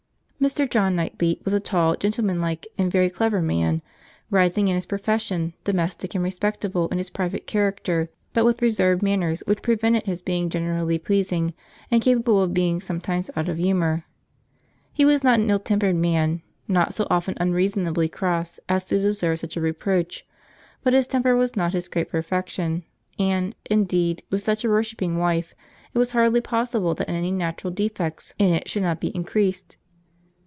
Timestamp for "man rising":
3.43-4.67